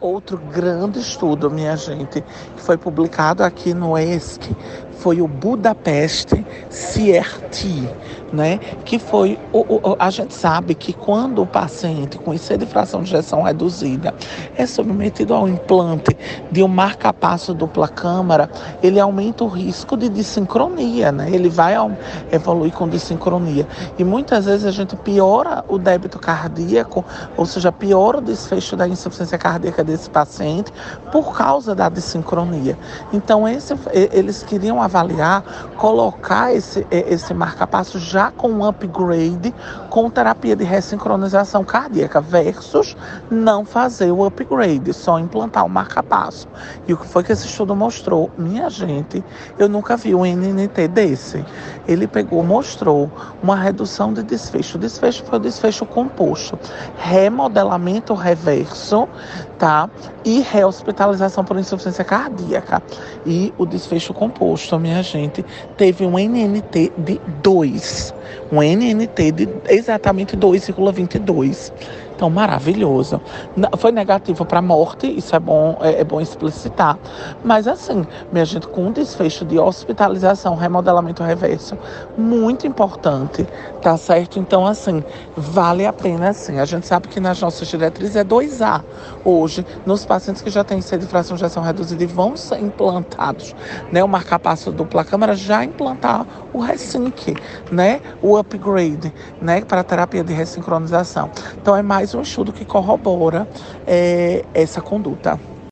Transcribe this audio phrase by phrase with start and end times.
[0.00, 4.54] Outro grande estudo, minha gente, que foi publicado aqui no ESC,
[4.94, 7.88] foi o Budapeste CRT,
[8.32, 8.58] né?
[8.84, 13.02] Que foi o, o, a gente sabe que quando o paciente com IC de fração
[13.02, 14.14] de injeção reduzida
[14.56, 16.16] é submetido ao implante
[16.50, 18.50] de um marca-passo dupla câmara,
[18.82, 21.30] ele aumenta o risco de dissincronia, né?
[21.30, 21.74] Ele vai
[22.32, 23.66] evoluir com dissincronia.
[23.98, 27.04] E muitas vezes a gente piora o débito cardíaco,
[27.36, 30.72] ou seja, piora o desfecho da insuficiência cardíaca desse paciente
[31.12, 32.76] por causa da dissincronia.
[33.12, 33.74] Então, esse,
[34.12, 35.42] eles queriam avaliar,
[35.76, 39.54] colocar esse, esse marca-passo já com um upgrade
[39.90, 42.96] com terapia de ressincronização cardíaca versus
[43.30, 46.48] não fazer o upgrade, só implantar o marca-passo.
[46.86, 48.30] E o que foi que esse estudo mostrou?
[48.36, 49.24] Minha gente,
[49.58, 51.44] eu nunca vi um NNT desse.
[51.86, 53.10] Ele pegou, mostrou
[53.42, 54.76] uma redução de desfecho.
[54.76, 56.58] O desfecho foi o desfecho composto.
[56.96, 59.08] Remodelamento reverso,
[59.64, 59.88] tá?
[60.26, 62.82] E rehospitalização por insuficiência cardíaca.
[63.24, 65.42] E o desfecho composto, minha gente,
[65.78, 68.14] teve um NNT de 2.
[68.52, 71.72] Um NNT de exatamente 2,22.
[72.14, 73.20] Então, maravilhoso.
[73.78, 76.98] Foi negativo para morte, isso é bom, é, é, bom explicitar.
[77.42, 81.76] Mas assim, minha gente, com desfecho de hospitalização, remodelamento reverso,
[82.16, 83.46] muito importante,
[83.82, 84.38] tá certo?
[84.38, 85.02] Então, assim,
[85.36, 86.58] vale a pena sim.
[86.58, 88.82] A gente sabe que nas nossas diretrizes é 2A.
[89.24, 92.60] Hoje, nos pacientes que já têm sede de fração de ação reduzida e vão ser
[92.60, 93.54] implantados,
[93.90, 94.04] né?
[94.04, 97.34] O marcapasso dupla câmara já implantar o Resync,
[97.70, 98.00] né?
[98.22, 99.62] O upgrade, né?
[99.62, 101.30] Para terapia de ressincronização.
[101.60, 103.48] Então, é mais mais um estudo que corrobora
[103.86, 105.40] é, essa conduta.